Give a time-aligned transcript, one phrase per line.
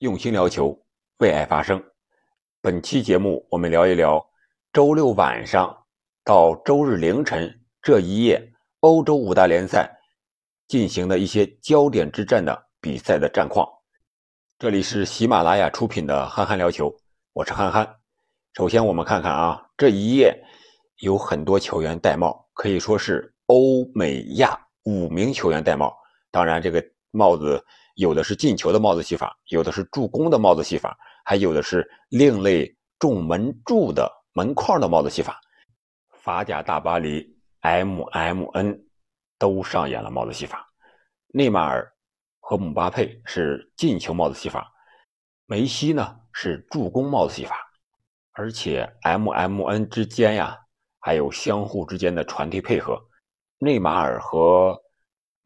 [0.00, 0.74] 用心聊球，
[1.18, 1.82] 为爱发声。
[2.62, 4.30] 本期节目，我们聊一聊
[4.72, 5.76] 周六晚上
[6.24, 8.50] 到周日凌晨这一夜，
[8.80, 9.94] 欧洲五大联赛
[10.66, 13.68] 进行的一些焦点之战的比赛的战况。
[14.58, 16.90] 这里是喜马拉雅出品的《憨憨聊球》，
[17.34, 17.86] 我是憨憨。
[18.54, 20.34] 首先，我们看看啊，这一夜
[21.00, 25.94] 有很多球员戴帽，可以说是欧美亚五名球员戴帽。
[26.30, 27.62] 当然，这个帽子。
[28.00, 35.38] 有的是进球的帽子戏法，有的是助攻的帽子戏法，还有的是另类重门柱的门框的帽子戏法。
[36.22, 37.26] 法甲大巴黎
[37.60, 38.82] M M N
[39.38, 40.66] 都上演了帽子戏法。
[41.26, 41.86] 内马尔
[42.40, 44.72] 和姆巴佩是进球帽子戏法，
[45.44, 47.54] 梅西呢是助攻帽子戏法。
[48.32, 50.58] 而且 M M N 之间呀，
[51.00, 52.98] 还有相互之间的传递配合。
[53.58, 54.80] 内马尔和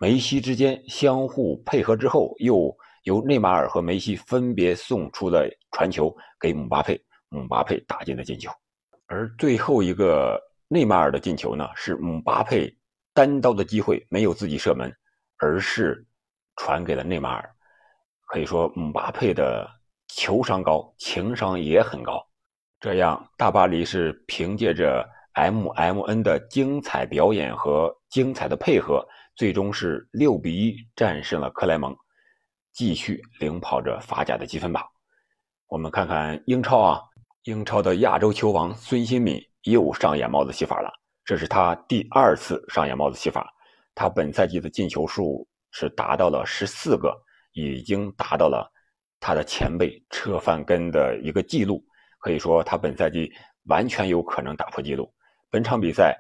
[0.04, 2.70] 梅西之间相互配合之后，又
[3.04, 7.00] 由内马尔和梅西分别送出了传球给姆巴佩，
[7.30, 8.50] 姆巴佩打进了进球。
[9.06, 12.70] 而最后一个内马尔的进球呢，是姆巴佩
[13.14, 14.94] 单刀的机会没有自己射门，
[15.38, 16.06] 而是
[16.56, 17.50] 传给了内马尔。
[18.26, 19.66] 可以说姆巴佩的
[20.08, 22.22] 球商高，情商也很高。
[22.78, 29.02] 这样，大巴黎是凭借着 M M N 的精彩表演和精彩的配合。
[29.36, 31.96] 最终是六比一战胜了克莱蒙，
[32.72, 34.84] 继续领跑着法甲的积分榜。
[35.66, 37.00] 我们看看英超啊，
[37.42, 40.92] 英超的亚洲球王孙兴敏又上演帽子戏法了，
[41.24, 43.52] 这是他第二次上演帽子戏法。
[43.92, 47.12] 他本赛季的进球数是达到了十四个，
[47.54, 48.70] 已经达到了
[49.18, 51.84] 他的前辈车范根的一个记录，
[52.20, 53.32] 可以说他本赛季
[53.64, 55.12] 完全有可能打破纪录。
[55.50, 56.16] 本场比赛。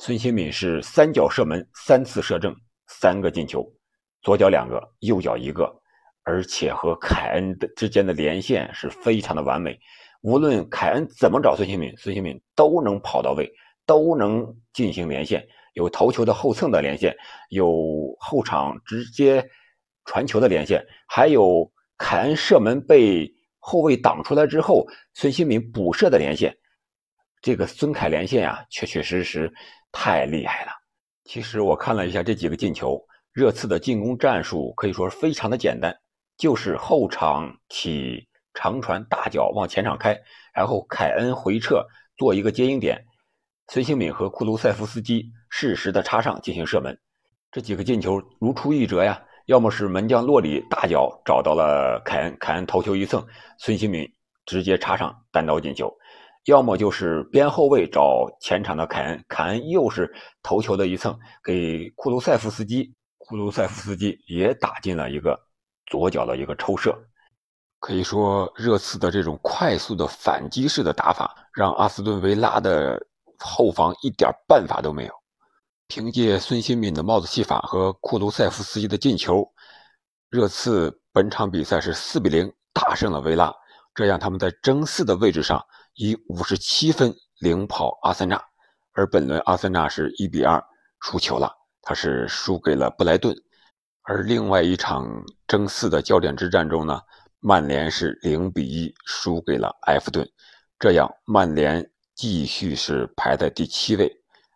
[0.00, 2.54] 孙兴敏是三脚射门，三次射正，
[2.88, 3.64] 三个进球，
[4.22, 5.72] 左脚两个，右脚一个，
[6.24, 9.78] 而且和凯恩的之间的连线是非常的完美。
[10.22, 13.48] 无论凯恩怎么找孙兴敏，孙兴敏都能跑到位，
[13.86, 17.14] 都能进行连线，有头球的后蹭的连线，
[17.50, 17.72] 有
[18.18, 19.48] 后场直接
[20.06, 24.84] 传球的连线，还有凯恩射门被后卫挡出来之后，
[25.14, 26.54] 孙兴敏补射的连线。
[27.44, 29.52] 这个孙凯连线啊，确确实实。
[29.96, 30.72] 太厉害了！
[31.24, 33.00] 其实我看了一下这几个进球，
[33.32, 35.96] 热刺的进攻战术可以说非常的简单，
[36.36, 40.18] 就是后场起长传大脚往前场开，
[40.52, 43.04] 然后凯恩回撤做一个接应点，
[43.68, 46.98] 孙兴敏和库卢塞夫斯基适时的插上进行射门。
[47.52, 53.24] 这几个进球如出一辙呀，要么是门将洛里大脚找到了凯恩，凯恩头球一蹭，
[53.58, 54.12] 孙兴敏
[54.44, 55.96] 直接插上单刀进球。
[56.44, 60.12] 要么就是边后卫找前场的凯恩，凯恩又是
[60.42, 65.38] 头球的一蹭给库卢塞夫斯基，库卢塞夫斯基也打进了一个
[65.86, 66.94] 左脚的一个抽射。
[67.80, 72.98] 可以说，热刺的这种快速的反击式的打法，让阿斯顿维拉的
[73.38, 75.12] 后防一点办法都没有。
[75.88, 79.46] 凭借孙兴敏的帽子戏法和库卢塞夫斯基的进球，
[80.30, 83.54] 热刺本场比赛是四比零大胜了维拉，
[83.94, 85.64] 这样他们在争四的位置上。
[85.94, 88.42] 以五十七分领跑阿森纳，
[88.92, 90.62] 而本轮阿森纳是一比二
[91.00, 93.34] 输球了，他是输给了布莱顿。
[94.02, 97.00] 而另外一场争四的焦点之战中呢，
[97.38, 100.28] 曼联是零比一输给了埃弗顿，
[100.78, 104.12] 这样曼联继续是排在第七位。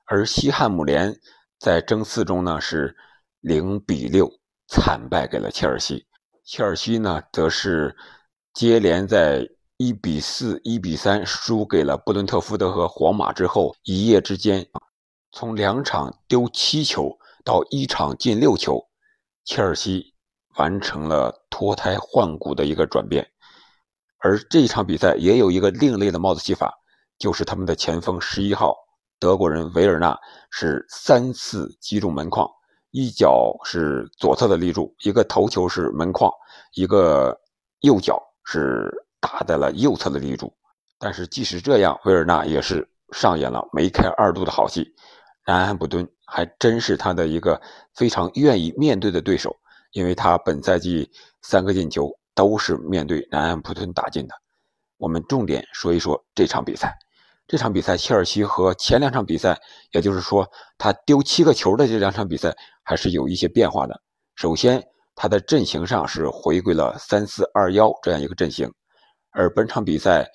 [0.06, 1.14] 而西汉姆联
[1.60, 2.96] 在争四中呢是
[3.40, 4.28] 零比六
[4.66, 6.04] 惨败给了切尔西，
[6.44, 7.96] 切尔西呢则是
[8.52, 9.48] 接连在。
[9.80, 14.66] 一比四、一比三输给了布伦特福德和皇马之后，一夜之间，
[15.30, 18.88] 从两场丢七球到一场进六球，
[19.44, 20.14] 切尔西
[20.56, 23.30] 完成了脱胎换骨的一个转变。
[24.18, 26.74] 而这一场比赛也有一个另类的帽子戏法，
[27.16, 28.74] 就是他们的前锋十一号
[29.20, 30.18] 德国人维尔纳
[30.50, 32.50] 是三次击中门框，
[32.90, 36.32] 一脚是左侧的立柱，一个头球是门框，
[36.72, 37.40] 一个
[37.82, 39.04] 右脚是。
[39.20, 40.52] 打在了右侧的立柱，
[40.98, 44.94] 但是即使这样，维尔纳也是上演了梅开二度的好戏。
[45.46, 47.60] 南安普敦还真是他的一个
[47.94, 49.56] 非常愿意面对的对手，
[49.92, 51.10] 因为他本赛季
[51.42, 54.34] 三个进球都是面对南安普敦打进的。
[54.98, 56.94] 我们重点说一说这场比赛。
[57.46, 59.58] 这场比赛，切尔西和前两场比赛，
[59.92, 62.54] 也就是说他丢七个球的这两场比赛，
[62.84, 63.98] 还是有一些变化的。
[64.34, 64.84] 首先，
[65.14, 68.70] 他的阵型上是回归了三四二幺这样一个阵型。
[69.38, 70.28] 而本场比赛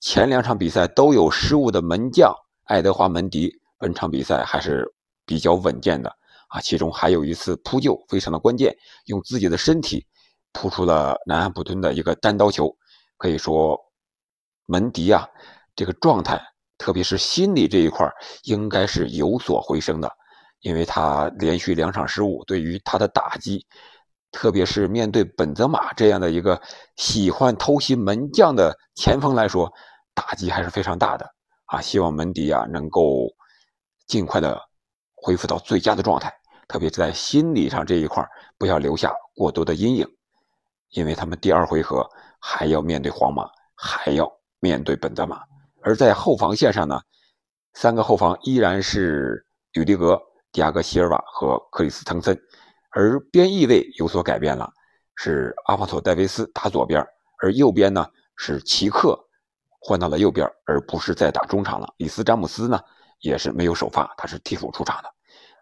[0.00, 2.34] 前两场比赛都有失误的门将
[2.64, 4.84] 爱德华门迪，本场比赛还是
[5.24, 6.10] 比较稳健的
[6.48, 6.60] 啊。
[6.60, 10.04] 其中还有一次扑救非常的关键，用自己的身体
[10.52, 12.68] 扑出了南安普敦的一个单刀球，
[13.16, 13.78] 可以说
[14.66, 15.24] 门迪啊
[15.76, 16.42] 这个状态，
[16.78, 18.10] 特别是心理这一块
[18.42, 20.10] 应该是有所回升的，
[20.62, 23.64] 因为他连续两场失误，对于他的打击，
[24.30, 26.60] 特别是面对本泽马这样的一个
[26.96, 29.72] 喜欢偷袭门将的前锋来说，
[30.14, 31.26] 打击还是非常大的
[31.66, 31.80] 啊！
[31.80, 33.28] 希望门迪啊能够
[34.06, 34.60] 尽快的
[35.14, 36.32] 恢复到最佳的状态。
[36.68, 38.22] 特别是在心理上这一块
[38.58, 40.06] 不要留下过多的阴影，
[40.90, 42.06] 因为他们第二回合
[42.38, 45.40] 还要面对皇马，还要面对本泽马。
[45.80, 47.00] 而在后防线上呢，
[47.72, 50.20] 三个后防依然是吕迪格、
[50.52, 52.38] 迪亚戈·席尔瓦和克里斯滕森，
[52.98, 54.68] 而边翼位有所改变了，
[55.14, 57.00] 是阿方索·戴维斯打左边，
[57.40, 58.04] 而右边呢
[58.36, 59.16] 是齐克
[59.80, 61.94] 换到了右边，而不是在打中场了。
[61.98, 62.80] 里斯詹姆斯呢
[63.20, 65.08] 也是没有首发，他是替补出场的，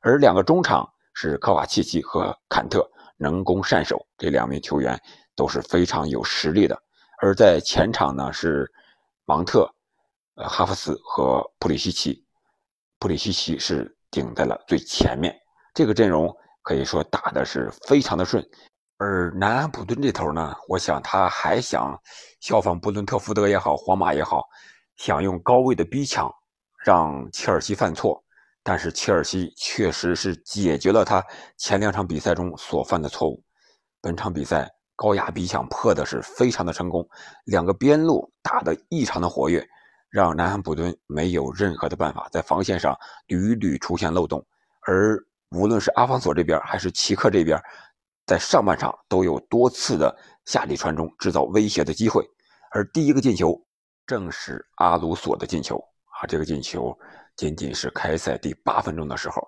[0.00, 0.90] 而两个中场。
[1.18, 2.86] 是科瓦契奇和坎特
[3.16, 5.00] 能攻善守，这两名球员
[5.34, 6.78] 都是非常有实力的。
[7.22, 8.70] 而在前场呢，是
[9.24, 9.66] 芒特、
[10.34, 12.22] 呃哈弗斯和普里西奇，
[12.98, 15.34] 普里西奇是顶在了最前面。
[15.72, 16.36] 这个阵容
[16.66, 18.44] 可以说打的是非常的顺。
[18.98, 21.96] 而南安普顿这头呢，我想他还想
[22.40, 24.42] 效仿布伦特福德也好，皇马也好，
[24.96, 26.28] 想用高位的逼抢
[26.84, 28.20] 让切尔西犯错。
[28.64, 31.24] 但是切尔西确实是解决了他
[31.56, 33.40] 前两场比赛中所犯的错误。
[34.00, 37.08] 本场比赛高压逼抢破的是非常的成功，
[37.44, 39.64] 两个边路打得异常的活跃，
[40.10, 42.92] 让南安普敦没有任何的办法在防线上
[43.28, 44.44] 屡屡出现漏洞。
[44.88, 45.16] 而
[45.50, 47.60] 无论是阿方索这边还是齐克这边，
[48.26, 52.24] 在上半场都有多次的下底传中制造威胁的机会。
[52.72, 53.60] 而第一个进球
[54.06, 55.78] 正是阿鲁索的进球
[56.20, 56.96] 啊，这个进球。
[57.36, 59.46] 仅仅是开赛第八分钟的时候，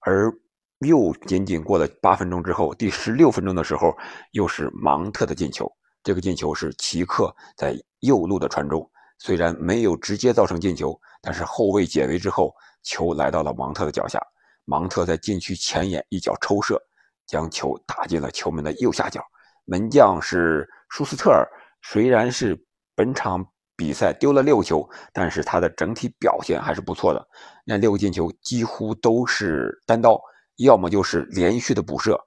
[0.00, 0.32] 而
[0.80, 3.96] 又仅仅过了八分钟之后，第十六分钟的时候，
[4.32, 5.70] 又是芒特的进球。
[6.02, 8.90] 这个进球是齐克在右路的传中，
[9.20, 12.52] 虽然没有直接造成进球，但是后卫解围之后，
[12.82, 14.20] 球来到了芒特的脚下。
[14.64, 16.80] 芒特在禁区前沿一脚抽射，
[17.26, 19.24] 将球打进了球门的右下角。
[19.64, 21.46] 门将是舒斯特尔，
[21.82, 22.58] 虽然是
[22.94, 23.46] 本场。
[23.76, 27.28] 比赛丢了六球，但是他的整体表现还是不错的。
[27.64, 30.20] 那六个进球几乎都是单刀，
[30.56, 32.20] 要么就是连续的补射。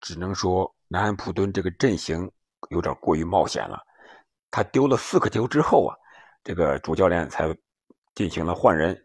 [0.00, 2.30] 只能说南安普敦这个阵型
[2.70, 3.76] 有点过于冒险了。
[4.52, 5.96] 他丢了四个球之后啊，
[6.44, 7.52] 这个主教练才
[8.14, 8.96] 进行了换人，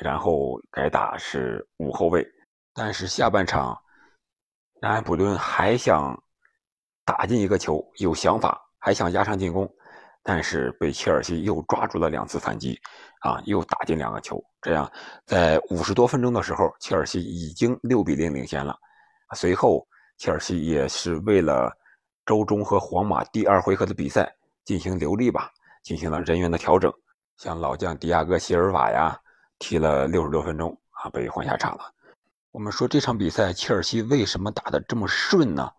[0.00, 2.26] 然后改打是五后卫。
[2.74, 3.78] 但是下半场
[4.80, 6.18] 南安普顿还想
[7.04, 9.68] 打进一个球，有想法，还想压上进攻。
[10.24, 12.78] 但是被切尔西又抓住了两次反击，
[13.22, 14.40] 啊，又打进两个球。
[14.60, 14.88] 这样，
[15.26, 18.78] 在五十多分钟的时候，切尔西已经六比零领先了。
[19.34, 19.84] 随后，
[20.18, 21.76] 切尔西也是为了
[22.24, 24.32] 周中和皇马第二回合的比赛
[24.64, 25.50] 进行留力吧，
[25.82, 26.92] 进行了人员的调整。
[27.38, 29.18] 像老将迪亚戈·席尔瓦呀，
[29.62, 31.84] 踢了六十多分钟啊，被换下场了。
[32.50, 35.70] 我们说这场比赛切尔西为什么打得这么顺呢？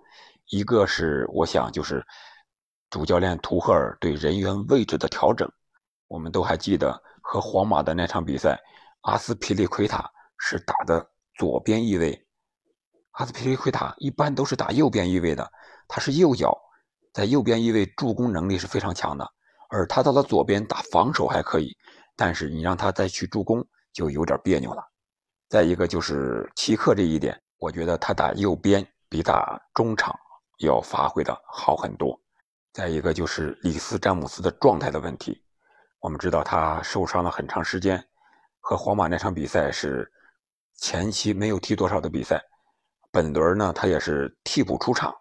[0.48, 2.02] 一个是我想就是。
[2.90, 5.52] 主教练图赫尔对人员位置的调整，
[6.08, 8.56] 我们都还记得和皇马的那场比赛，
[9.02, 10.08] 阿斯皮利奎塔
[10.38, 11.04] 是打的
[11.34, 12.28] 左边翼位。
[13.14, 15.52] 阿斯皮利奎塔一般都是打右边翼位的，
[15.88, 16.56] 他是右脚，
[17.12, 19.28] 在右边翼位助攻能力是非常强的。
[19.70, 21.76] 而他到了左边打防守还可以，
[22.16, 24.84] 但是你让他再去助攻就有点别扭了。
[25.48, 30.14] 再一个就是齐克这一点，我觉得他打右边比打中场
[30.58, 32.20] 要发挥的好很多。
[32.74, 35.44] 再一个就是里斯詹姆斯的状态的问题，
[36.00, 38.04] 我们知道他受伤了很长时间，
[38.60, 40.12] 和皇马那场比赛是
[40.76, 42.42] 前期没有踢多少的比赛，
[43.12, 45.14] 本轮呢他也是替补出场。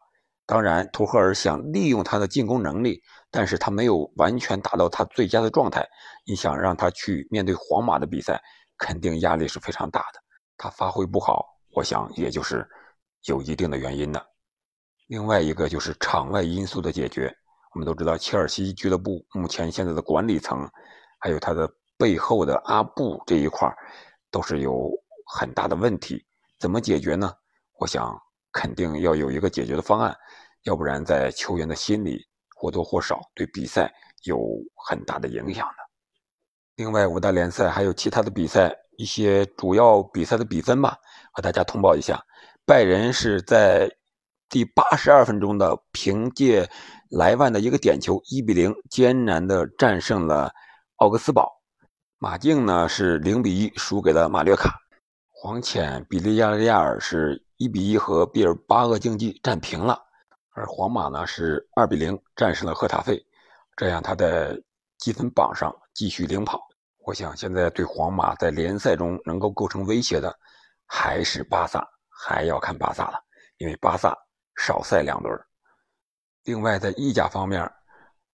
[0.44, 3.00] 当然，图赫尔想利用他的进攻能力，
[3.30, 5.86] 但是他没有完全达到他最佳的状态。
[6.26, 8.42] 你想让他去面对皇马的比赛，
[8.82, 10.20] 肯定压力是非常大的。
[10.56, 12.68] 他发挥不好，我想也就是
[13.26, 14.20] 有一定的原因的。
[15.06, 17.32] 另外一个就是场外因素的解决。
[17.74, 20.68] 我们都知道，切尔西俱乐部目前现在的管理层，
[21.20, 23.72] 还有他的背后的阿布这一块
[24.32, 24.90] 都是有
[25.32, 26.26] 很大的问题。
[26.58, 27.32] 怎么解决呢？
[27.78, 28.18] 我想
[28.50, 30.14] 肯定要有一个解决的方案，
[30.64, 32.20] 要不然在球员的心里
[32.56, 33.92] 或多或少对比赛
[34.24, 34.38] 有
[34.88, 35.81] 很大的影响的。
[36.76, 40.96] 另外，五大联赛还有其他的比赛一些主要比赛的比分吧，
[41.32, 42.20] 和大家通报一下：
[42.64, 43.90] 拜仁是在
[44.48, 46.68] 第八十二分钟的凭借。
[47.14, 50.50] 莱万的一个点球，一比零艰难的战胜了
[50.96, 51.46] 奥格斯堡。
[52.16, 54.78] 马竞呢是零比一输给了马略卡。
[55.30, 60.00] 黄潜比利亚雷亚尔是一比一和毕尔巴鄂竞技战平了。
[60.54, 63.22] 而皇马呢是二比零战胜了赫塔费，
[63.76, 64.58] 这样他在
[64.96, 66.60] 积分榜上继续领跑。
[67.04, 70.32] 我想现在对皇马在联赛中能够构成威胁的
[70.86, 73.18] 还是巴萨，还要看巴萨了，
[73.58, 74.16] 因为巴萨
[74.56, 75.36] 少赛两轮。
[76.44, 77.68] 另外在意甲方面，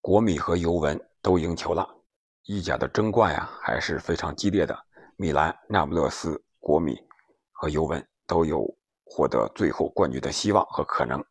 [0.01, 1.89] 国米和尤文都赢球了，
[2.45, 4.79] 意甲的争冠呀还是非常激烈的。
[5.17, 6.97] 米兰、那不勒斯、国米
[7.53, 8.65] 和尤文都有
[9.05, 11.25] 获得最后冠军的希望和可能。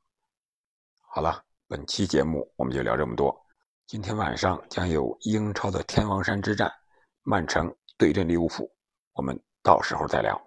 [1.10, 3.47] 好了，本期节目我们就聊这么多。
[3.88, 6.70] 今天晚上将有英超的天王山之战，
[7.24, 8.70] 曼城对阵利物浦，
[9.14, 10.47] 我们到时候再聊。